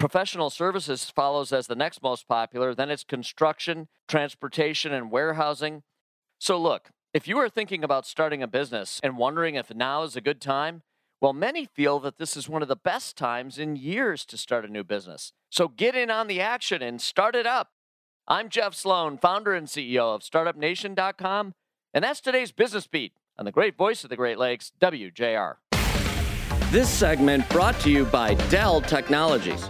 [0.00, 5.82] Professional services follows as the next most popular, then it's construction, transportation, and warehousing.
[6.38, 10.16] So, look, if you are thinking about starting a business and wondering if now is
[10.16, 10.80] a good time,
[11.20, 14.64] well, many feel that this is one of the best times in years to start
[14.64, 15.34] a new business.
[15.50, 17.68] So get in on the action and start it up.
[18.26, 21.52] I'm Jeff Sloan, founder and CEO of StartupNation.com,
[21.92, 25.56] and that's today's Business Beat on the great voice of the Great Lakes, WJR.
[26.70, 29.68] This segment brought to you by Dell Technologies.